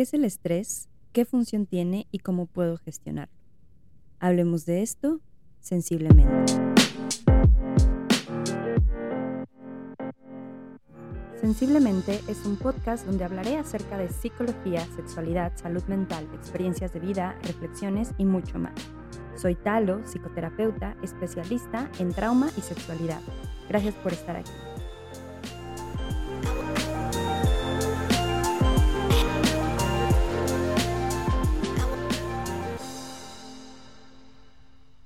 ¿Qué 0.00 0.04
es 0.04 0.14
el 0.14 0.24
estrés? 0.24 0.88
¿Qué 1.12 1.26
función 1.26 1.66
tiene 1.66 2.06
y 2.10 2.20
cómo 2.20 2.46
puedo 2.46 2.78
gestionarlo? 2.78 3.34
Hablemos 4.18 4.64
de 4.64 4.80
esto 4.80 5.20
sensiblemente. 5.60 6.54
Sensiblemente 11.38 12.18
es 12.28 12.46
un 12.46 12.56
podcast 12.56 13.04
donde 13.04 13.24
hablaré 13.24 13.58
acerca 13.58 13.98
de 13.98 14.08
psicología, 14.08 14.86
sexualidad, 14.96 15.52
salud 15.56 15.82
mental, 15.84 16.26
experiencias 16.32 16.94
de 16.94 17.00
vida, 17.00 17.38
reflexiones 17.42 18.14
y 18.16 18.24
mucho 18.24 18.58
más. 18.58 18.72
Soy 19.36 19.54
Talo, 19.54 20.02
psicoterapeuta, 20.06 20.96
especialista 21.02 21.90
en 21.98 22.14
trauma 22.14 22.48
y 22.56 22.62
sexualidad. 22.62 23.20
Gracias 23.68 23.94
por 23.96 24.14
estar 24.14 24.36
aquí. 24.36 24.50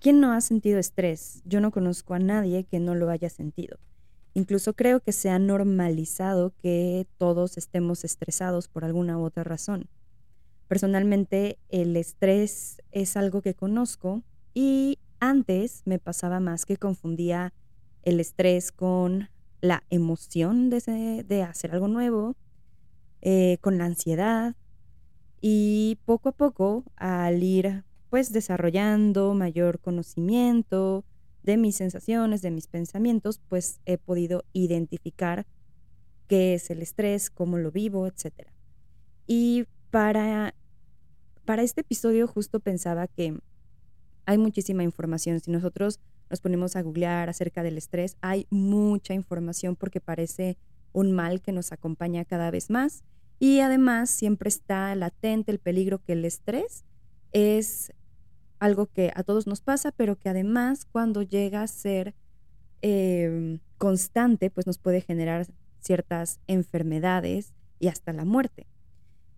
¿Quién 0.04 0.20
no 0.20 0.32
ha 0.32 0.42
sentido 0.42 0.78
estrés? 0.78 1.40
Yo 1.46 1.62
no 1.62 1.70
conozco 1.70 2.12
a 2.12 2.18
nadie 2.18 2.64
que 2.64 2.78
no 2.78 2.94
lo 2.94 3.08
haya 3.08 3.30
sentido. 3.30 3.78
Incluso 4.34 4.74
creo 4.74 5.00
que 5.00 5.12
se 5.12 5.30
ha 5.30 5.38
normalizado 5.38 6.52
que 6.60 7.06
todos 7.16 7.56
estemos 7.56 8.04
estresados 8.04 8.68
por 8.68 8.84
alguna 8.84 9.16
u 9.16 9.22
otra 9.22 9.44
razón. 9.44 9.88
Personalmente, 10.68 11.58
el 11.70 11.96
estrés 11.96 12.82
es 12.92 13.16
algo 13.16 13.40
que 13.40 13.54
conozco 13.54 14.22
y 14.52 14.98
antes 15.20 15.80
me 15.86 15.98
pasaba 15.98 16.38
más 16.38 16.66
que 16.66 16.76
confundía 16.76 17.54
el 18.02 18.20
estrés 18.20 18.72
con 18.72 19.30
la 19.62 19.84
emoción 19.88 20.68
de, 20.68 21.42
hacer 21.48 21.72
algo 21.72 21.88
nuevo, 21.88 22.36
eh, 23.22 23.56
con 23.62 23.78
la 23.78 23.86
ansiedad 23.86 24.54
y 25.40 25.96
poco 26.04 26.28
a 26.28 26.32
poco 26.32 26.84
al 26.96 27.42
ir 27.42 27.84
pues 28.14 28.32
desarrollando 28.32 29.34
mayor 29.34 29.80
conocimiento 29.80 31.04
de 31.42 31.56
mis 31.56 31.74
sensaciones, 31.74 32.42
de 32.42 32.52
mis 32.52 32.68
pensamientos, 32.68 33.40
pues 33.48 33.80
he 33.86 33.98
podido 33.98 34.44
identificar 34.52 35.48
qué 36.28 36.54
es 36.54 36.70
el 36.70 36.80
estrés, 36.80 37.28
cómo 37.28 37.58
lo 37.58 37.72
vivo, 37.72 38.06
etc. 38.06 38.46
Y 39.26 39.64
para, 39.90 40.54
para 41.44 41.62
este 41.62 41.80
episodio 41.80 42.28
justo 42.28 42.60
pensaba 42.60 43.08
que 43.08 43.36
hay 44.26 44.38
muchísima 44.38 44.84
información. 44.84 45.40
Si 45.40 45.50
nosotros 45.50 45.98
nos 46.30 46.40
ponemos 46.40 46.76
a 46.76 46.82
googlear 46.82 47.28
acerca 47.28 47.64
del 47.64 47.78
estrés, 47.78 48.16
hay 48.20 48.46
mucha 48.48 49.12
información 49.12 49.74
porque 49.74 49.98
parece 50.00 50.56
un 50.92 51.10
mal 51.10 51.42
que 51.42 51.50
nos 51.50 51.72
acompaña 51.72 52.24
cada 52.24 52.52
vez 52.52 52.70
más. 52.70 53.02
Y 53.40 53.58
además 53.58 54.08
siempre 54.08 54.50
está 54.50 54.94
latente 54.94 55.50
el 55.50 55.58
peligro 55.58 55.98
que 55.98 56.12
el 56.12 56.24
estrés 56.24 56.84
es 57.32 57.92
algo 58.58 58.86
que 58.86 59.12
a 59.14 59.22
todos 59.22 59.46
nos 59.46 59.60
pasa, 59.60 59.92
pero 59.92 60.16
que 60.16 60.28
además 60.28 60.84
cuando 60.84 61.22
llega 61.22 61.62
a 61.62 61.66
ser 61.66 62.14
em, 62.82 63.60
constante, 63.78 64.50
pues 64.50 64.66
nos 64.66 64.78
puede 64.78 65.00
generar 65.00 65.46
ciertas 65.80 66.40
enfermedades 66.46 67.52
y 67.78 67.88
hasta 67.88 68.12
la 68.12 68.24
muerte. 68.24 68.66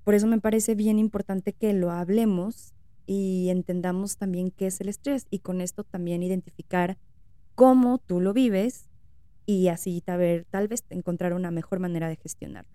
Por 0.04 0.14
eso 0.14 0.26
me 0.26 0.40
parece 0.40 0.74
bien 0.74 0.98
importante 0.98 1.52
que 1.52 1.72
lo 1.72 1.90
hablemos 1.90 2.74
y 3.06 3.48
entendamos 3.50 4.16
también 4.16 4.50
qué 4.50 4.66
es 4.66 4.80
el 4.80 4.88
estrés 4.88 5.26
y 5.30 5.40
con 5.40 5.60
esto 5.60 5.84
también 5.84 6.22
identificar 6.22 6.98
cómo 7.54 7.98
tú 7.98 8.20
lo 8.20 8.32
vives 8.32 8.88
y 9.46 9.68
así 9.68 10.02
tal 10.02 10.68
vez 10.68 10.84
encontrar 10.90 11.32
una 11.32 11.50
mejor 11.50 11.78
manera 11.78 12.08
de 12.08 12.16
gestionarlo. 12.16 12.70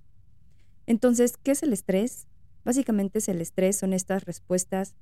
Entonces, 0.88 1.38
¿qué 1.38 1.52
es 1.52 1.64
el 1.64 1.74
estrés? 1.74 2.28
Básicamente 2.64 3.20
es 3.20 3.30
el 3.30 3.42
estrés, 3.42 3.78
son 3.78 3.94
estas 3.94 4.26
respuestas 4.26 4.96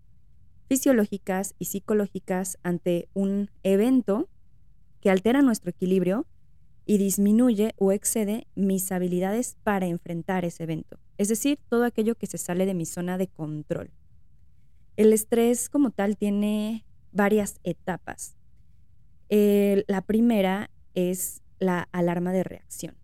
fisiológicas 0.69 1.55
y 1.57 1.65
psicológicas 1.65 2.59
ante 2.61 3.09
un 3.15 3.49
evento 3.63 4.29
que 5.01 5.09
altera 5.09 5.41
nuestro 5.41 5.71
equilibrio 5.71 6.27
y 6.85 6.99
disminuye 6.99 7.73
o 7.77 7.91
excede 7.91 8.45
mis 8.53 8.91
habilidades 8.91 9.57
para 9.63 9.87
enfrentar 9.87 10.45
ese 10.45 10.63
evento, 10.63 10.99
es 11.17 11.27
decir, 11.27 11.59
todo 11.69 11.85
aquello 11.85 12.13
que 12.15 12.27
se 12.27 12.37
sale 12.37 12.67
de 12.67 12.75
mi 12.75 12.85
zona 12.85 13.17
de 13.17 13.27
control. 13.27 13.91
El 14.95 15.11
estrés 15.11 15.69
como 15.69 15.89
tal 15.89 16.17
tiene 16.17 16.85
varias 17.11 17.59
etapas. 17.63 18.35
la 19.29 20.01
primera 20.05 20.69
es 20.93 21.41
la 21.59 21.89
alarma 21.91 22.31
de 22.31 22.43
reacción. 22.43 22.95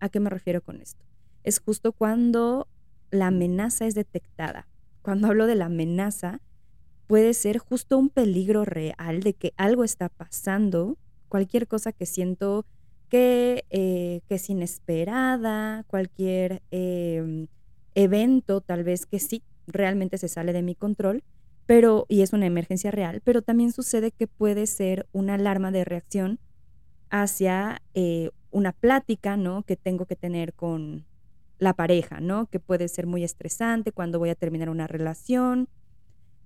¿A 0.00 0.08
qué 0.08 0.20
me 0.20 0.30
refiero 0.30 0.62
con 0.62 0.80
esto? 0.80 1.04
Es 1.42 1.60
justo 1.60 1.92
cuando 1.92 2.66
la 3.10 3.26
amenaza 3.26 3.86
es 3.86 3.94
detectada. 3.94 4.68
Cuando 5.02 5.28
hablo 5.28 5.46
de 5.46 5.54
la 5.54 5.66
amenaza, 5.66 6.40
puede 7.06 7.34
ser 7.34 7.58
justo 7.58 7.98
un 7.98 8.08
peligro 8.08 8.64
real 8.64 9.20
de 9.20 9.34
que 9.34 9.52
algo 9.56 9.84
está 9.84 10.08
pasando, 10.08 10.96
cualquier 11.28 11.66
cosa 11.66 11.92
que 11.92 12.06
siento 12.06 12.64
que, 13.08 13.64
eh, 13.70 14.20
que 14.28 14.36
es 14.36 14.50
inesperada, 14.50 15.84
cualquier 15.86 16.62
em, 16.70 17.46
evento 17.94 18.60
tal 18.60 18.84
vez 18.84 19.06
que 19.06 19.18
sí 19.18 19.42
realmente 19.66 20.18
se 20.18 20.28
sale 20.28 20.52
de 20.52 20.62
mi 20.62 20.74
control, 20.74 21.22
pero 21.66 22.06
y 22.08 22.22
es 22.22 22.32
una 22.32 22.46
emergencia 22.46 22.90
real, 22.90 23.20
pero 23.24 23.42
también 23.42 23.72
sucede 23.72 24.10
que 24.10 24.26
puede 24.26 24.66
ser 24.66 25.06
una 25.12 25.34
alarma 25.34 25.70
de 25.70 25.84
reacción 25.84 26.38
hacia 27.10 27.80
eh, 27.94 28.30
una 28.50 28.72
plática, 28.72 29.36
¿no? 29.36 29.62
Que 29.62 29.76
tengo 29.76 30.06
que 30.06 30.16
tener 30.16 30.52
con 30.52 31.04
la 31.58 31.72
pareja, 31.72 32.20
¿no? 32.20 32.46
Que 32.46 32.60
puede 32.60 32.88
ser 32.88 33.06
muy 33.06 33.24
estresante 33.24 33.92
cuando 33.92 34.18
voy 34.18 34.30
a 34.30 34.34
terminar 34.34 34.68
una 34.68 34.86
relación, 34.86 35.68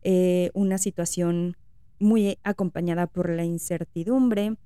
eh, 0.03 0.51
una 0.55 0.79
situación 0.79 1.57
muy 1.99 2.39
acompañada 2.45 3.07
por 3.07 3.31
la 3.31 3.45
incertidumbre 3.45 4.57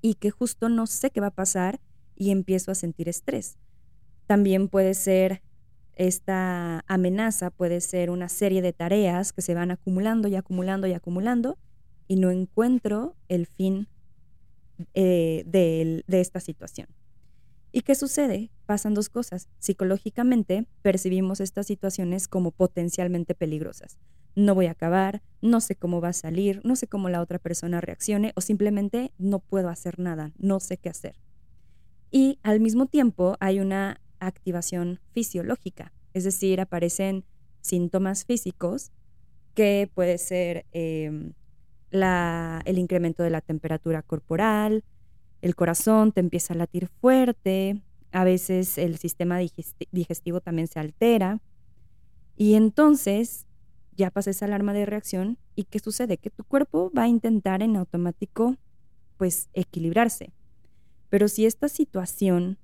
y 0.00 0.14
que 0.14 0.30
justo 0.30 0.68
no 0.68 0.86
sé 0.86 1.10
qué 1.10 1.20
va 1.20 1.28
a 1.28 1.34
pasar 1.34 1.80
y 2.16 2.30
empiezo 2.30 2.70
a 2.70 2.74
sentir 2.74 3.08
estrés. 3.08 3.56
También 4.26 4.68
puede 4.68 4.94
ser 4.94 5.42
esta 5.94 6.84
amenaza, 6.86 7.50
puede 7.50 7.80
ser 7.80 8.10
una 8.10 8.28
serie 8.28 8.62
de 8.62 8.72
tareas 8.72 9.32
que 9.32 9.42
se 9.42 9.54
van 9.54 9.70
acumulando 9.70 10.28
y 10.28 10.36
acumulando 10.36 10.86
y 10.86 10.92
acumulando 10.92 11.58
y 12.08 12.16
no 12.16 12.30
encuentro 12.30 13.14
el 13.28 13.46
fin 13.46 13.88
eh, 14.94 15.44
de, 15.46 16.02
de 16.06 16.20
esta 16.20 16.40
situación. 16.40 16.88
¿Y 17.72 17.82
qué 17.82 17.94
sucede? 17.94 18.50
Pasan 18.66 18.94
dos 18.94 19.08
cosas. 19.08 19.48
Psicológicamente 19.58 20.66
percibimos 20.82 21.40
estas 21.40 21.66
situaciones 21.66 22.28
como 22.28 22.50
potencialmente 22.50 23.34
peligrosas 23.34 23.98
no 24.34 24.54
voy 24.54 24.66
a 24.66 24.72
acabar, 24.72 25.22
no 25.40 25.60
sé 25.60 25.76
cómo 25.76 26.00
va 26.00 26.08
a 26.08 26.14
salir, 26.14 26.60
no 26.64 26.76
sé 26.76 26.86
cómo 26.86 27.08
la 27.08 27.20
otra 27.20 27.38
persona 27.38 27.80
reaccione 27.80 28.32
o 28.34 28.40
simplemente 28.40 29.12
no 29.18 29.40
puedo 29.40 29.68
hacer 29.68 29.98
nada, 29.98 30.32
no 30.38 30.60
sé 30.60 30.78
qué 30.78 30.88
hacer. 30.88 31.16
Y 32.10 32.38
al 32.42 32.60
mismo 32.60 32.86
tiempo 32.86 33.36
hay 33.40 33.60
una 33.60 34.00
activación 34.20 35.00
fisiológica, 35.12 35.92
es 36.14 36.24
decir, 36.24 36.60
aparecen 36.60 37.24
síntomas 37.60 38.24
físicos 38.24 38.90
que 39.54 39.90
puede 39.94 40.18
ser 40.18 40.66
em, 40.72 41.32
el 41.90 42.78
incremento 42.78 43.22
de 43.22 43.30
la 43.30 43.42
temperatura 43.42 44.02
corporal, 44.02 44.82
el 45.42 45.56
corazón 45.56 46.12
te 46.12 46.20
empieza 46.20 46.54
a 46.54 46.56
latir 46.56 46.88
fuerte, 46.88 47.82
a 48.12 48.24
veces 48.24 48.78
el 48.78 48.96
sistema 48.96 49.38
digestivo 49.38 50.40
también 50.40 50.68
se 50.68 50.78
altera. 50.78 51.40
Y 52.36 52.54
entonces 52.54 53.46
ya 53.96 54.10
pasa 54.10 54.30
esa 54.30 54.46
alarma 54.46 54.72
de 54.72 54.86
reacción 54.86 55.38
y 55.54 55.64
¿qué 55.64 55.80
sucede? 55.80 56.16
Que 56.16 56.30
tu 56.30 56.44
cuerpo 56.44 56.90
va 56.96 57.02
a 57.02 57.08
intentar 57.08 57.62
en 57.62 57.76
automático 57.76 58.56
pues 59.16 59.48
equilibrarse. 59.52 60.32
Pero 61.10 61.28
si 61.28 61.44
esta 61.44 61.68
situación, 61.68 62.58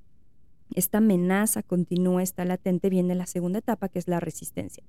esta 0.75 0.99
amenaza 0.99 1.63
continúa, 1.63 2.23
está 2.23 2.45
latente, 2.45 2.91
viene 2.91 3.15
la 3.15 3.27
segunda 3.27 3.59
etapa 3.59 3.89
que 3.89 3.99
es 3.99 4.09
la 4.09 4.21
resistencia. 4.21 4.85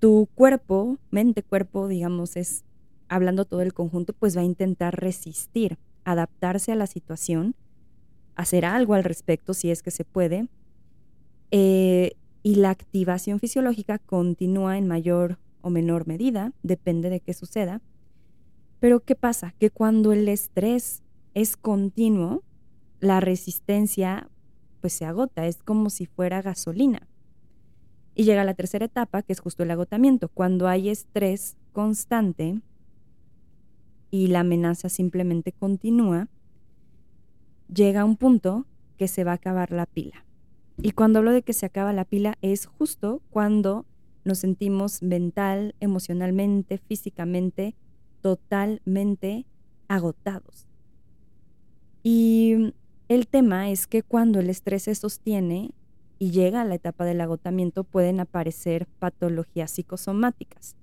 Tu 0.00 0.28
cuerpo, 0.34 0.98
mente, 1.10 1.42
cuerpo, 1.42 1.88
digamos, 1.88 2.36
es 2.36 2.64
hablando 3.08 3.44
todo 3.44 3.62
el 3.62 3.72
conjunto, 3.72 4.12
pues 4.12 4.36
va 4.36 4.40
a 4.42 4.44
intentar 4.44 5.00
resistir, 5.00 5.78
adaptarse 6.06 6.70
a 6.72 6.76
la 6.76 6.86
situación, 6.86 7.56
hacer 8.36 8.64
algo 8.64 8.94
al 8.94 9.04
respecto 9.04 9.52
si 9.54 9.70
es 9.70 9.82
que 9.82 9.90
se 9.90 10.04
puede. 10.04 10.48
Eh, 11.50 12.12
y 12.42 12.54
la 12.54 12.70
activación 12.70 13.40
fisiológica 13.40 13.98
continúa 13.98 14.78
en 14.78 14.86
mayor 14.86 15.38
o 15.62 15.68
menor 15.68 16.06
medida, 16.06 16.52
depende 16.62 17.10
de 17.10 17.18
qué 17.18 17.34
suceda. 17.34 17.82
Pero 18.78 19.00
¿qué 19.00 19.16
pasa? 19.16 19.52
Que 19.58 19.70
cuando 19.70 20.12
el 20.12 20.28
estrés 20.28 21.02
es 21.34 21.56
continuo, 21.56 22.44
la 23.00 23.18
resistencia 23.18 24.28
pues 24.80 24.92
se 24.92 25.06
agota, 25.06 25.46
es 25.46 25.56
como 25.64 25.90
si 25.90 26.06
fuera 26.06 26.40
gasolina. 26.40 27.08
Y 28.14 28.24
llega 28.24 28.44
la 28.44 28.54
tercera 28.54 28.84
etapa, 28.84 29.22
que 29.22 29.32
es 29.32 29.40
justo 29.40 29.64
el 29.64 29.72
agotamiento, 29.72 30.28
cuando 30.28 30.68
hay 30.68 30.88
estrés 30.88 31.56
constante 31.72 32.60
y 34.10 34.28
la 34.28 34.40
amenaza 34.40 34.88
simplemente 34.88 35.52
continúa, 35.52 36.28
llega 37.72 38.04
un 38.04 38.16
punto 38.16 38.66
que 38.96 39.08
se 39.08 39.24
va 39.24 39.32
a 39.32 39.34
acabar 39.34 39.72
la 39.72 39.86
pila 39.86 40.24
Y 40.78 40.92
cuando 40.92 41.18
hablo 41.18 41.32
de 41.32 41.42
que 41.42 41.52
se 41.52 41.66
acaba 41.66 41.92
la 41.92 42.04
pila 42.04 42.38
es 42.42 42.66
justo 42.66 43.22
cuando 43.30 43.86
nos 44.24 44.38
sentimos 44.38 45.02
mental, 45.02 45.74
emocionalmente, 45.80 46.78
físicamente, 46.78 47.74
totalmente 48.20 49.46
agotados. 49.88 50.66
Y 52.02 52.74
el 53.08 53.28
tema 53.28 53.70
es 53.70 53.86
que 53.86 54.02
cuando 54.02 54.40
el 54.40 54.50
estrés 54.50 54.84
se 54.84 54.94
sostiene 54.94 55.72
y 56.18 56.30
llega 56.30 56.62
a 56.62 56.64
la 56.64 56.74
etapa 56.74 57.04
del 57.04 57.20
agotamiento 57.20 57.84
pueden 57.84 58.20
aparecer 58.20 58.86
patologías 58.98 59.70
psicosomáticas, 59.70 60.76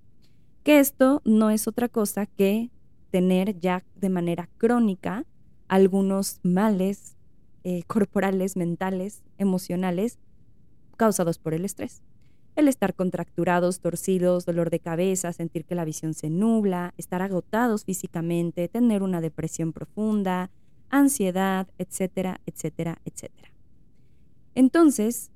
que 0.63 0.79
esto 0.79 1.21
no 1.25 1.49
es 1.49 1.67
otra 1.67 1.89
cosa 1.89 2.25
que 2.25 2.69
tener 3.13 3.59
ya 3.59 3.85
de 3.95 4.09
manera 4.09 4.49
crónica 4.57 5.23
algunos 5.67 6.39
males 6.41 7.15
eh, 7.63 7.83
corporales, 7.85 8.57
mentales, 8.57 9.21
emocionales 9.37 10.17
causados 10.97 11.37
por 11.37 11.53
el 11.53 11.63
estrés. 11.63 12.01
El 12.55 12.67
estar 12.67 12.95
contracturados, 12.95 13.81
torcidos, 13.81 14.47
dolor 14.47 14.71
de 14.71 14.79
cabeza, 14.79 15.31
sentir 15.31 15.63
que 15.63 15.75
la 15.75 15.85
visión 15.85 16.15
se 16.15 16.31
nubla, 16.31 16.95
estar 16.97 17.21
agotados 17.21 17.85
físicamente, 17.85 18.67
tener 18.67 19.03
una 19.03 19.21
depresión 19.21 19.73
profunda, 19.73 20.49
ansiedad, 20.89 21.67
etcétera, 21.77 22.41
etcétera, 22.47 22.97
etcétera. 23.05 23.49
Entonces, 24.55 25.29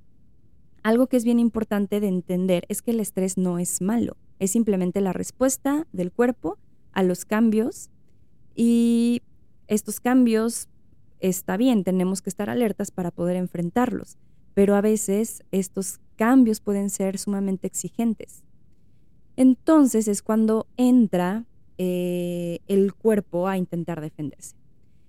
algo 0.82 1.06
que 1.06 1.18
es 1.18 1.26
bien 1.26 1.38
importante 1.38 2.00
de 2.00 2.08
entender 2.08 2.66
es 2.70 2.82
que 2.82 2.90
el 2.90 3.00
estrés 3.02 3.38
no 3.38 3.60
es 3.60 3.84
malo, 3.84 4.18
es 4.40 4.50
simplemente 4.50 5.00
la 5.00 5.14
respuesta 5.14 5.86
del 5.94 6.12
cuerpo 6.12 6.58
a 6.92 7.04
los 7.04 7.26
cambios 7.26 7.90
y 8.56 9.22
estos 9.68 10.00
cambios 10.00 10.70
está 11.20 11.58
bien, 11.58 11.84
tenemos 11.84 12.22
que 12.22 12.30
estar 12.30 12.50
alertas 12.50 12.92
para 12.92 13.12
poder 13.12 13.36
enfrentarlos, 13.36 14.18
pero 14.54 14.76
a 14.76 14.82
veces 14.82 15.44
estos 15.52 16.00
cambios 16.16 16.62
pueden 16.62 16.90
ser 16.90 17.18
sumamente 17.18 17.68
exigentes. 17.68 18.44
Entonces 19.36 20.08
es 20.08 20.22
cuando 20.22 20.68
entra 20.78 21.46
eh, 21.78 22.60
el 22.68 22.94
cuerpo 22.94 23.48
a 23.48 23.58
intentar 23.58 24.02
defenderse. 24.02 24.56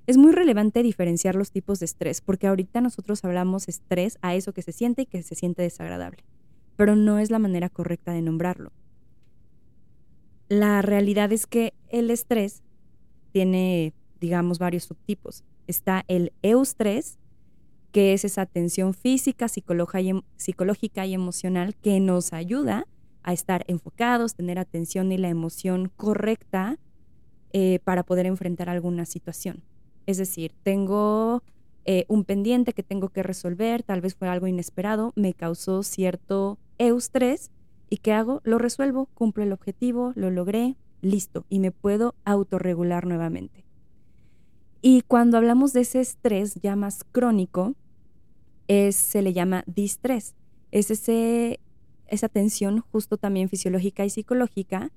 Es 0.07 0.17
muy 0.17 0.33
relevante 0.33 0.83
diferenciar 0.83 1.35
los 1.35 1.51
tipos 1.51 1.81
de 1.81 1.87
estrés, 1.87 2.21
porque 2.21 2.47
ahorita 2.47 2.81
nosotros 2.81 3.25
hablamos 3.25 3.69
estrés 3.69 4.19
a 4.23 4.35
eso 4.35 4.53
que 4.53 4.63
se 4.63 4.73
siente 4.73 5.03
y 5.03 5.07
que 5.07 5.23
se 5.23 5.35
siente 5.35 5.63
desagradable, 5.63 6.25
pero 6.77 6.97
no 6.97 7.19
es 7.19 7.31
la 7.31 7.39
manera 7.39 7.69
correcta 7.69 8.13
de 8.13 8.23
nombrarlo. 8.23 8.73
La 10.49 10.83
realidad 10.83 11.33
es 11.33 11.47
que 11.47 11.75
el 11.89 12.11
estrés 12.11 12.63
tiene, 13.33 13.93
digamos, 14.21 14.59
varios 14.59 14.85
subtipos 14.85 15.45
está 15.69 16.05
el 16.09 16.33
eustrés, 16.43 17.19
que 17.93 18.13
es 18.13 18.25
esa 18.25 18.47
tensión 18.47 18.95
física, 18.95 19.47
em, 19.95 20.23
psicológica 20.37 21.07
y 21.07 21.15
emocional 21.15 21.77
que 21.77 22.01
nos 22.01 22.33
ayuda 22.33 22.87
a 23.23 23.33
estar 23.33 23.65
enfocados, 23.69 24.35
tener 24.35 24.59
atención 24.59 25.13
y 25.13 25.19
la 25.19 25.29
emoción 25.29 25.93
correcta 25.97 26.79
eh, 27.53 27.79
para 27.85 28.03
poder 28.03 28.27
enfrentar 28.27 28.69
alguna 28.69 29.05
situación. 29.05 29.63
Es 30.07 30.19
decir, 30.19 30.53
tengo 30.63 31.43
eh, 31.85 32.05
un 32.09 32.25
pendiente 32.25 32.73
que 32.73 32.83
tengo 32.83 33.11
que 33.11 33.23
resolver, 33.23 33.83
tal 33.83 34.01
vez 34.01 34.15
fue 34.15 34.29
algo 34.29 34.47
inesperado, 34.47 35.13
me 35.17 35.35
causó 35.35 35.83
cierto 35.83 36.59
eustrés 36.79 37.51
y 37.91 37.99
¿qué 37.99 38.13
hago? 38.13 38.41
Lo 38.45 38.59
resuelvo, 38.59 39.07
cumplo 39.15 39.43
el 39.43 39.53
objetivo, 39.53 40.13
lo 40.15 40.31
logré, 40.31 40.77
listo, 41.01 41.45
y 41.49 41.59
me 41.59 41.71
puedo 41.71 42.15
autorregular 42.25 43.07
nuevamente. 43.07 43.65
Y 44.81 45.03
cuando 45.03 45.37
hablamos 45.37 45.73
de 45.73 45.81
ese 45.81 46.01
estrés 46.01 46.55
ya 46.63 46.77
más 46.77 47.05
crónico, 47.05 47.75
es, 48.69 48.97
se 48.97 49.23
le 49.23 49.33
llama 49.33 49.65
distrés. 49.67 50.35
Es 50.71 50.91
ese, 50.91 51.61
esa 52.07 52.29
tensión 52.29 52.81
justo 52.93 53.17
también 53.17 53.49
fisiológica 53.49 54.05
y 54.05 54.11
psicológica, 54.11 54.93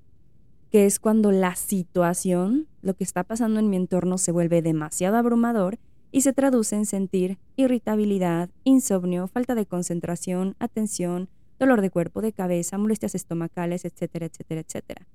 que 0.70 0.86
es 0.86 1.00
cuando 1.00 1.32
la 1.32 1.56
situación, 1.56 2.68
lo 2.80 2.94
que 2.94 3.04
está 3.04 3.24
pasando 3.24 3.60
en 3.60 3.70
mi 3.70 3.76
entorno 3.76 4.18
se 4.18 4.32
vuelve 4.32 4.62
demasiado 4.62 5.16
abrumador 5.16 5.78
y 6.12 6.20
se 6.20 6.32
traduce 6.32 6.76
en 6.76 6.86
sentir 6.86 7.38
irritabilidad, 7.56 8.50
insomnio, 8.64 9.26
falta 9.26 9.54
de 9.54 9.66
concentración, 9.66 10.54
atención, 10.58 11.28
dolor 11.62 11.80
de 11.80 11.90
cuerpo, 11.90 12.20
de 12.20 12.32
cabeza, 12.32 12.76
molestias 12.76 13.14
estomacales, 13.14 13.84
etcétera, 13.84 14.26
etcétera, 14.26 14.60
etcétera. 14.60 15.06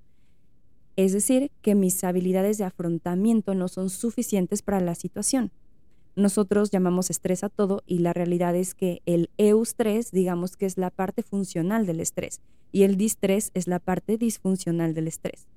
Es 0.95 1.13
decir, 1.13 1.51
que 1.61 1.75
mis 1.75 2.03
habilidades 2.03 2.57
de 2.57 2.63
afrontamiento 2.63 3.53
no 3.53 3.67
son 3.67 3.89
suficientes 3.89 4.61
para 4.61 4.79
la 4.79 4.95
situación. 4.95 5.51
Nosotros 6.15 6.71
llamamos 6.71 7.11
estrés 7.11 7.44
a 7.44 7.49
todo 7.49 7.83
y 7.85 7.99
la 7.99 8.13
realidad 8.13 8.55
es 8.55 8.73
que 8.73 9.03
el 9.05 9.29
eustrés, 9.38 10.11
digamos 10.11 10.57
que 10.57 10.65
es 10.65 10.77
la 10.77 10.89
parte 10.89 11.21
funcional 11.21 11.85
del 11.85 11.99
estrés 11.99 12.41
y 12.71 12.83
el 12.83 12.97
distrés 12.97 13.51
es 13.53 13.67
la 13.67 13.79
parte 13.79 14.17
disfuncional 14.17 14.95
del 14.95 15.07
estrés. 15.07 15.47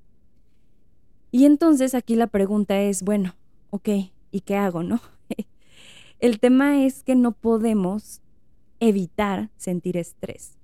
Y 1.31 1.45
entonces 1.45 1.95
aquí 1.95 2.15
la 2.15 2.27
pregunta 2.27 2.79
es, 2.81 3.01
bueno, 3.01 3.33
ok, 3.71 3.89
¿y 4.31 4.41
qué 4.41 4.57
hago, 4.57 4.83
no? 4.83 5.01
el 6.19 6.39
tema 6.39 6.85
es 6.85 7.01
que 7.01 7.15
no 7.15 7.31
podemos 7.31 8.21
evitar 8.79 9.49
sentir 9.57 9.97
estrés. 9.97 10.60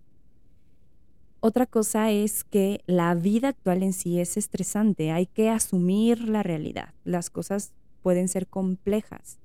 Otra 1.47 1.65
cosa 1.65 2.11
es 2.11 2.43
que 2.43 2.81
la 2.87 3.15
vida 3.15 3.47
actual 3.47 3.81
en 3.81 3.93
sí 3.93 4.19
es 4.19 4.35
estresante, 4.35 5.11
hay 5.11 5.27
que 5.27 5.49
asumir 5.49 6.27
la 6.27 6.43
realidad, 6.43 6.93
las 7.05 7.29
cosas 7.29 7.71
pueden 8.03 8.27
ser 8.27 8.47
complejas. 8.47 9.39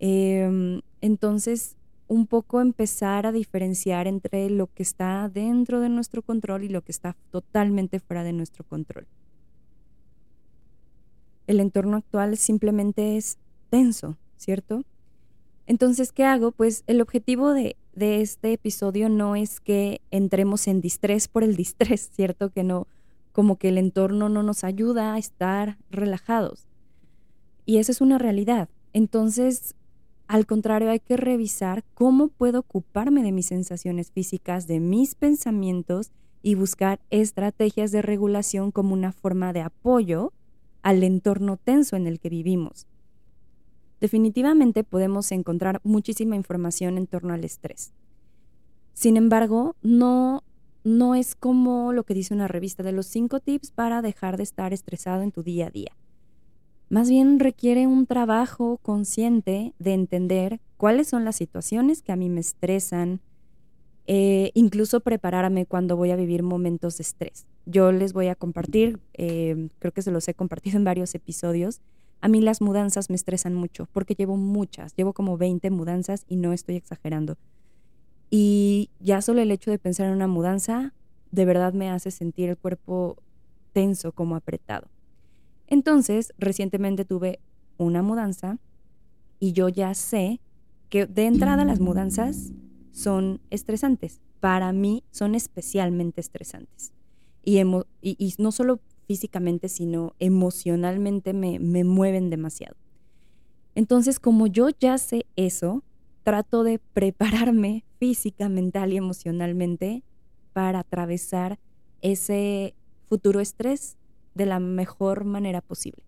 Em, 0.00 0.80
entonces, 1.00 1.76
un 2.08 2.26
poco 2.26 2.60
empezar 2.60 3.26
a 3.26 3.30
diferenciar 3.30 4.08
entre 4.08 4.50
lo 4.50 4.66
que 4.66 4.82
está 4.82 5.28
dentro 5.28 5.78
de 5.78 5.88
nuestro 5.88 6.20
control 6.20 6.64
y 6.64 6.68
lo 6.68 6.82
que 6.82 6.90
está 6.90 7.16
totalmente 7.30 8.00
fuera 8.00 8.24
de 8.24 8.32
nuestro 8.32 8.64
control. 8.64 9.06
El 11.46 11.60
entorno 11.60 11.98
actual 11.98 12.36
simplemente 12.36 13.16
es 13.16 13.38
tenso, 13.70 14.18
¿cierto? 14.36 14.82
Entonces, 15.68 16.10
¿qué 16.10 16.24
hago? 16.24 16.50
Pues 16.50 16.82
el 16.88 17.00
objetivo 17.00 17.52
de 17.52 17.76
de 17.94 18.20
este 18.20 18.52
episodio 18.52 19.08
no 19.08 19.36
es 19.36 19.60
que 19.60 20.00
entremos 20.10 20.68
en 20.68 20.80
distrés 20.80 21.28
por 21.28 21.44
el 21.44 21.56
distrés, 21.56 22.10
¿cierto? 22.12 22.50
Que 22.50 22.64
no, 22.64 22.86
como 23.32 23.56
que 23.56 23.68
el 23.68 23.78
entorno 23.78 24.28
no 24.28 24.42
nos 24.42 24.64
ayuda 24.64 25.14
a 25.14 25.18
estar 25.18 25.78
relajados. 25.90 26.66
Y 27.66 27.78
esa 27.78 27.92
es 27.92 28.00
una 28.00 28.18
realidad. 28.18 28.68
Entonces, 28.92 29.74
al 30.28 30.46
contrario, 30.46 30.90
hay 30.90 31.00
que 31.00 31.16
revisar 31.16 31.84
cómo 31.94 32.28
puedo 32.28 32.60
ocuparme 32.60 33.22
de 33.22 33.32
mis 33.32 33.46
sensaciones 33.46 34.10
físicas, 34.10 34.66
de 34.66 34.80
mis 34.80 35.14
pensamientos 35.14 36.12
y 36.42 36.54
buscar 36.54 37.00
estrategias 37.10 37.90
de 37.90 38.02
regulación 38.02 38.70
como 38.70 38.94
una 38.94 39.12
forma 39.12 39.52
de 39.52 39.62
apoyo 39.62 40.32
al 40.82 41.02
entorno 41.02 41.56
tenso 41.56 41.96
en 41.96 42.06
el 42.06 42.20
que 42.20 42.28
vivimos. 42.28 42.86
Definitivamente 44.00 44.84
podemos 44.84 45.30
encontrar 45.32 45.80
muchísima 45.84 46.36
información 46.36 46.98
en 46.98 47.06
torno 47.06 47.34
al 47.34 47.44
estrés. 47.44 47.92
Sin 48.92 49.16
embargo, 49.16 49.76
no, 49.82 50.42
no 50.84 51.14
es 51.14 51.34
como 51.34 51.92
lo 51.92 52.04
que 52.04 52.14
dice 52.14 52.34
una 52.34 52.48
revista 52.48 52.82
de 52.82 52.92
los 52.92 53.06
cinco 53.06 53.40
tips 53.40 53.70
para 53.70 54.02
dejar 54.02 54.36
de 54.36 54.44
estar 54.44 54.72
estresado 54.72 55.22
en 55.22 55.32
tu 55.32 55.42
día 55.42 55.66
a 55.66 55.70
día. 55.70 55.96
Más 56.90 57.08
bien 57.08 57.40
requiere 57.40 57.86
un 57.86 58.06
trabajo 58.06 58.78
consciente 58.82 59.74
de 59.78 59.94
entender 59.94 60.60
cuáles 60.76 61.08
son 61.08 61.24
las 61.24 61.36
situaciones 61.36 62.02
que 62.02 62.12
a 62.12 62.16
mí 62.16 62.28
me 62.28 62.40
estresan, 62.40 63.20
eh, 64.06 64.50
incluso 64.54 65.00
prepararme 65.00 65.64
cuando 65.64 65.96
voy 65.96 66.10
a 66.10 66.16
vivir 66.16 66.42
momentos 66.42 66.98
de 66.98 67.02
estrés. 67.02 67.46
Yo 67.64 67.90
les 67.90 68.12
voy 68.12 68.28
a 68.28 68.34
compartir, 68.34 69.00
eh, 69.14 69.70
creo 69.78 69.92
que 69.92 70.02
se 70.02 70.10
los 70.10 70.28
he 70.28 70.34
compartido 70.34 70.76
en 70.76 70.84
varios 70.84 71.14
episodios, 71.14 71.80
a 72.24 72.28
mí 72.28 72.40
las 72.40 72.62
mudanzas 72.62 73.10
me 73.10 73.16
estresan 73.16 73.54
mucho 73.54 73.86
porque 73.92 74.14
llevo 74.14 74.38
muchas, 74.38 74.96
llevo 74.96 75.12
como 75.12 75.36
20 75.36 75.70
mudanzas 75.70 76.24
y 76.26 76.36
no 76.36 76.54
estoy 76.54 76.76
exagerando. 76.76 77.36
Y 78.30 78.88
ya 78.98 79.20
solo 79.20 79.42
el 79.42 79.50
hecho 79.50 79.70
de 79.70 79.78
pensar 79.78 80.06
en 80.06 80.14
una 80.14 80.26
mudanza 80.26 80.94
de 81.32 81.44
verdad 81.44 81.74
me 81.74 81.90
hace 81.90 82.10
sentir 82.10 82.48
el 82.48 82.56
cuerpo 82.56 83.18
tenso, 83.74 84.12
como 84.12 84.36
apretado. 84.36 84.88
Entonces, 85.66 86.32
recientemente 86.38 87.04
tuve 87.04 87.40
una 87.76 88.00
mudanza 88.00 88.56
y 89.38 89.52
yo 89.52 89.68
ya 89.68 89.92
sé 89.92 90.40
que 90.88 91.04
de 91.04 91.26
entrada 91.26 91.66
las 91.66 91.78
mudanzas 91.78 92.54
son 92.90 93.42
estresantes. 93.50 94.22
Para 94.40 94.72
mí 94.72 95.04
son 95.10 95.34
especialmente 95.34 96.22
estresantes. 96.22 96.94
Y, 97.42 97.60
y, 98.00 98.34
no 98.38 98.50
solo 98.50 98.80
físicamente, 99.06 99.68
sino 99.68 100.14
emocionalmente 100.18 101.32
me, 101.32 101.58
me 101.58 101.84
mueven 101.84 102.30
demasiado. 102.30 102.76
Entonces, 103.74 104.20
como 104.20 104.46
yo 104.46 104.68
ya 104.68 104.98
sé 104.98 105.26
eso, 105.36 105.82
trato 106.22 106.64
de 106.64 106.78
prepararme 106.78 107.84
física, 107.98 108.48
mental 108.48 108.92
y 108.92 108.96
emocionalmente 108.96 110.02
para 110.52 110.80
atravesar 110.80 111.58
ese 112.00 112.74
futuro 113.08 113.40
estrés 113.40 113.96
de 114.34 114.46
la 114.46 114.60
mejor 114.60 115.24
manera 115.24 115.60
posible. 115.60 116.04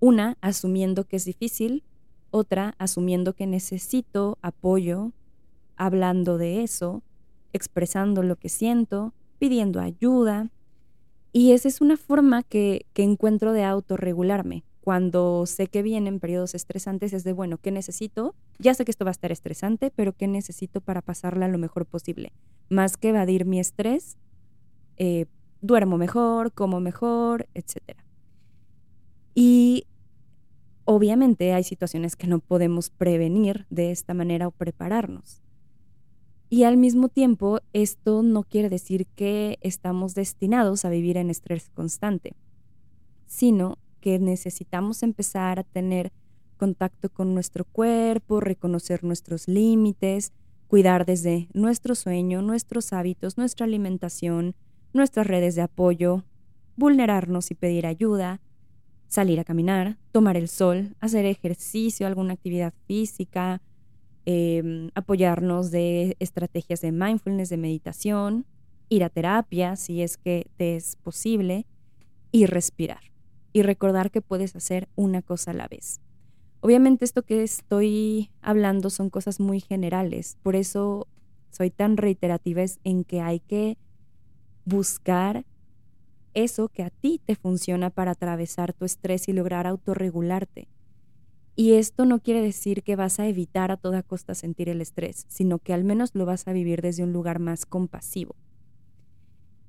Una, 0.00 0.36
asumiendo 0.40 1.04
que 1.04 1.16
es 1.16 1.24
difícil, 1.24 1.84
otra, 2.30 2.74
asumiendo 2.78 3.34
que 3.34 3.46
necesito 3.46 4.38
apoyo 4.42 5.12
hablando 5.76 6.38
de 6.38 6.62
eso, 6.62 7.02
expresando 7.52 8.22
lo 8.22 8.36
que 8.36 8.48
siento, 8.48 9.14
pidiendo 9.38 9.80
ayuda. 9.80 10.50
Y 11.32 11.52
esa 11.52 11.68
es 11.68 11.80
una 11.80 11.96
forma 11.96 12.42
que, 12.42 12.86
que 12.92 13.02
encuentro 13.02 13.52
de 13.52 13.64
autorregularme. 13.64 14.64
Cuando 14.82 15.46
sé 15.46 15.68
que 15.68 15.82
vienen 15.82 16.18
periodos 16.18 16.54
estresantes 16.54 17.12
es 17.12 17.22
de, 17.22 17.32
bueno, 17.32 17.56
¿qué 17.58 17.70
necesito? 17.70 18.34
Ya 18.58 18.74
sé 18.74 18.84
que 18.84 18.90
esto 18.90 19.04
va 19.04 19.10
a 19.10 19.12
estar 19.12 19.30
estresante, 19.30 19.92
pero 19.94 20.12
¿qué 20.12 20.26
necesito 20.26 20.80
para 20.80 21.02
pasarla 21.02 21.46
lo 21.46 21.56
mejor 21.56 21.86
posible? 21.86 22.32
Más 22.68 22.96
que 22.96 23.10
evadir 23.10 23.44
mi 23.44 23.60
estrés, 23.60 24.18
eh, 24.96 25.26
duermo 25.60 25.98
mejor, 25.98 26.52
como 26.52 26.80
mejor, 26.80 27.46
etc. 27.54 27.96
Y 29.34 29.86
obviamente 30.84 31.52
hay 31.54 31.62
situaciones 31.62 32.16
que 32.16 32.26
no 32.26 32.40
podemos 32.40 32.90
prevenir 32.90 33.66
de 33.70 33.92
esta 33.92 34.14
manera 34.14 34.48
o 34.48 34.50
prepararnos. 34.50 35.42
Y 36.52 36.64
al 36.64 36.76
mismo 36.76 37.08
tiempo, 37.08 37.60
esto 37.72 38.22
no 38.22 38.42
quiere 38.42 38.68
decir 38.68 39.06
que 39.16 39.58
estamos 39.62 40.14
destinados 40.14 40.84
a 40.84 40.90
vivir 40.90 41.16
en 41.16 41.30
estrés 41.30 41.70
constante, 41.70 42.34
sino 43.24 43.78
que 44.02 44.18
necesitamos 44.18 45.02
empezar 45.02 45.60
a 45.60 45.64
tener 45.64 46.12
contacto 46.58 47.08
con 47.08 47.32
nuestro 47.32 47.64
cuerpo, 47.64 48.40
reconocer 48.40 49.02
nuestros 49.02 49.48
límites, 49.48 50.34
cuidar 50.68 51.06
desde 51.06 51.48
nuestro 51.54 51.94
sueño, 51.94 52.42
nuestros 52.42 52.92
hábitos, 52.92 53.38
nuestra 53.38 53.64
alimentación, 53.64 54.54
nuestras 54.92 55.26
redes 55.26 55.54
de 55.54 55.62
apoyo, 55.62 56.22
vulnerarnos 56.76 57.50
y 57.50 57.54
pedir 57.54 57.86
ayuda, 57.86 58.42
salir 59.08 59.40
a 59.40 59.44
caminar, 59.44 59.96
tomar 60.10 60.36
el 60.36 60.48
sol, 60.48 60.96
hacer 61.00 61.24
ejercicio, 61.24 62.06
alguna 62.06 62.34
actividad 62.34 62.74
física, 62.86 63.62
em, 64.24 64.90
apoyarnos 64.94 65.70
de 65.70 66.16
estrategias 66.20 66.80
de 66.80 66.92
mindfulness, 66.92 67.48
de 67.48 67.56
meditación, 67.56 68.46
ir 68.88 69.04
a 69.04 69.08
terapia 69.08 69.76
si 69.76 70.02
es 70.02 70.16
que 70.16 70.46
te 70.56 70.76
es 70.76 70.96
posible 70.96 71.66
y 72.30 72.46
respirar 72.46 73.00
y 73.52 73.62
recordar 73.62 74.10
que 74.10 74.22
puedes 74.22 74.56
hacer 74.56 74.88
una 74.96 75.22
cosa 75.22 75.50
a 75.50 75.54
la 75.54 75.68
vez. 75.68 76.00
Obviamente 76.60 77.04
esto 77.04 77.22
que 77.22 77.42
estoy 77.42 78.30
hablando 78.40 78.88
son 78.90 79.10
cosas 79.10 79.40
muy 79.40 79.60
generales, 79.60 80.38
por 80.42 80.56
eso 80.56 81.08
soy 81.50 81.70
tan 81.70 81.96
reiterativa 81.96 82.62
en 82.84 83.04
que 83.04 83.20
hay 83.20 83.40
que 83.40 83.76
buscar 84.64 85.44
eso 86.34 86.68
que 86.68 86.82
a 86.82 86.90
ti 86.90 87.20
te 87.24 87.36
funciona 87.36 87.90
para 87.90 88.12
atravesar 88.12 88.72
tu 88.72 88.84
estrés 88.84 89.28
y 89.28 89.32
lograr 89.32 89.66
autorregularte. 89.66 90.68
Y 91.54 91.72
esto 91.72 92.06
no 92.06 92.20
quiere 92.20 92.40
decir 92.40 92.82
que 92.82 92.96
vas 92.96 93.20
a 93.20 93.26
evitar 93.26 93.70
a 93.70 93.76
toda 93.76 94.02
costa 94.02 94.34
sentir 94.34 94.68
el 94.68 94.80
estrés, 94.80 95.26
sino 95.28 95.58
que 95.58 95.74
al 95.74 95.84
menos 95.84 96.14
lo 96.14 96.24
vas 96.24 96.48
a 96.48 96.52
vivir 96.52 96.80
desde 96.80 97.04
un 97.04 97.12
lugar 97.12 97.38
más 97.40 97.66
compasivo. 97.66 98.34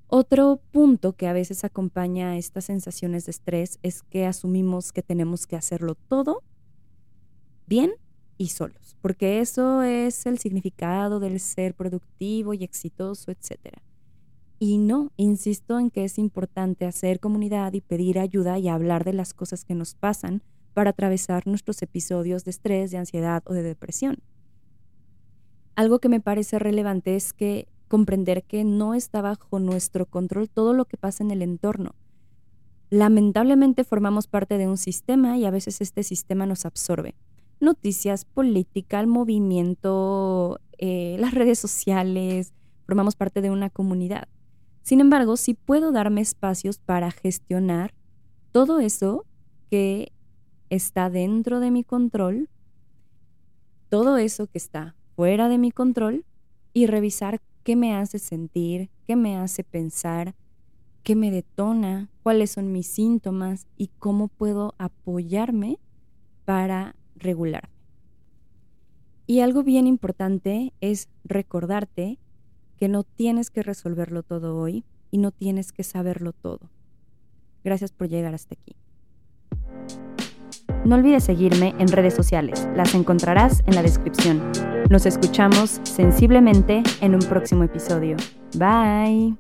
Otro 0.08 0.62
punto 0.72 1.14
que 1.14 1.28
a 1.28 1.34
veces 1.34 1.64
acompaña 1.64 2.30
a 2.30 2.38
estas 2.38 2.66
sensaciones 2.66 3.26
de 3.26 3.32
estrés 3.32 3.80
es 3.82 4.04
que 4.04 4.26
asumimos 4.26 4.92
que 4.92 5.02
tenemos 5.02 5.48
que 5.48 5.56
hacerlo 5.56 5.96
todo 5.96 6.44
bien 7.66 7.94
y 8.38 8.50
solos, 8.50 8.96
porque 9.02 9.40
eso 9.40 9.82
es 9.82 10.26
el 10.26 10.38
significado 10.38 11.20
del 11.20 11.40
ser 11.40 11.74
productivo 11.74 12.54
y 12.54 12.64
exitoso, 12.64 13.32
etc. 13.32 13.78
Y 14.60 14.78
no, 14.78 15.12
insisto 15.18 15.80
en 15.80 15.90
que 15.90 16.04
es 16.04 16.18
importante 16.18 16.86
hacer 16.86 17.20
comunidad 17.20 17.74
y 17.74 17.82
pedir 17.82 18.20
ayuda 18.20 18.60
y 18.60 18.70
hablar 18.70 19.04
de 19.04 19.14
las 19.14 19.34
cosas 19.34 19.66
que 19.66 19.76
nos 19.76 19.96
pasan 19.96 20.44
para 20.74 20.92
atravesar 20.92 21.48
nuestros 21.48 21.82
episodios 21.82 22.44
de 22.44 22.52
estrés, 22.52 22.92
de 22.92 22.98
ansiedad 22.98 23.44
o 23.46 23.54
de 23.54 23.64
depresión. 23.64 24.18
Algo 25.76 26.00
que 26.00 26.10
me 26.10 26.20
parece 26.20 26.60
relevante 26.60 27.16
es 27.16 27.34
que 27.34 27.68
comprender 27.88 28.44
que 28.44 28.64
no 28.64 28.94
está 28.94 29.22
bajo 29.22 29.60
nuestro 29.60 30.06
control 30.06 30.50
todo 30.50 30.74
lo 30.74 30.86
que 30.86 30.98
pasa 30.98 31.24
en 31.24 31.32
el 31.32 31.42
entorno. 31.42 31.96
Lamentablemente 32.90 33.84
formamos 33.84 34.28
parte 34.28 34.58
de 34.58 34.68
un 34.68 34.78
sistema 34.78 35.38
y 35.38 35.46
a 35.46 35.52
veces 35.52 35.82
este 35.82 36.04
sistema 36.04 36.46
nos 36.46 36.66
absorbe. 36.66 37.16
Noticias, 37.60 38.26
política, 38.26 39.00
el 39.00 39.08
movimiento, 39.08 40.60
eh, 40.78 41.18
las 41.20 41.34
redes 41.34 41.60
sociales, 41.60 42.54
formamos 42.86 43.16
parte 43.16 43.42
de 43.42 43.50
una 43.50 43.70
comunidad. 43.70 44.28
Sin 44.84 45.00
embargo, 45.00 45.38
sí 45.38 45.54
puedo 45.54 45.92
darme 45.92 46.22
espacios 46.22 46.78
para 46.78 47.10
gestionar 47.10 47.94
todo 48.52 48.80
eso 48.80 49.26
que 49.70 50.12
está 50.74 51.10
dentro 51.10 51.60
de 51.60 51.72
mi 51.72 51.84
control, 51.84 52.50
todo 53.90 54.18
eso 54.18 54.48
que 54.48 54.58
está 54.58 54.96
fuera 55.16 55.48
de 55.50 55.58
mi 55.58 55.72
control 55.72 56.26
y 56.74 56.88
revisar 56.88 57.42
qué 57.64 57.76
me 57.76 57.96
hace 57.96 58.20
sentir, 58.20 58.90
qué 59.06 59.16
me 59.16 59.38
hace 59.38 59.64
pensar, 59.64 60.36
qué 61.04 61.16
me 61.16 61.32
detona, 61.32 62.10
cuáles 62.24 62.52
son 62.52 62.72
mis 62.72 62.88
síntomas 62.88 63.68
y 63.78 63.90
cómo 64.00 64.30
puedo 64.30 64.74
apoyarme 64.78 65.78
para 66.46 66.96
regularme. 67.16 67.70
Y 69.28 69.40
algo 69.40 69.64
bien 69.64 69.88
importante 69.88 70.74
es 70.82 71.08
recordarte 71.24 72.20
que 72.78 72.88
no 72.88 73.04
tienes 73.04 73.52
que 73.52 73.64
resolverlo 73.64 74.24
todo 74.24 74.58
hoy 74.58 74.84
y 75.12 75.20
no 75.20 75.32
tienes 75.32 75.72
que 75.72 75.84
saberlo 75.84 76.34
todo. 76.34 76.70
Gracias 77.64 77.92
por 77.92 78.10
llegar 78.10 78.34
hasta 78.34 78.56
aquí. 78.56 78.76
No 80.86 80.96
olvides 80.96 81.24
seguirme 81.24 81.74
en 81.80 81.88
redes 81.88 82.14
sociales, 82.14 82.68
las 82.76 82.94
encontrarás 82.94 83.64
en 83.68 83.76
la 83.76 83.82
descripción. 83.82 84.42
Nos 84.90 85.06
escuchamos 85.06 85.80
sensiblemente 85.84 86.84
en 87.02 87.16
un 87.16 87.22
próximo 87.22 87.64
episodio. 87.64 88.18
Bye. 88.56 89.36